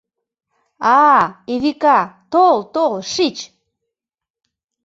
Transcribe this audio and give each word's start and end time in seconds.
—А, 1.03 1.03
Эвика, 1.53 1.99
тол, 2.31 2.57
тол, 2.73 2.93
шич... 3.13 3.37